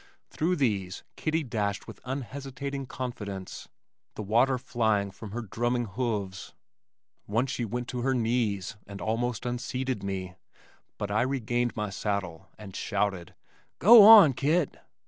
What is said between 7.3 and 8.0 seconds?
she went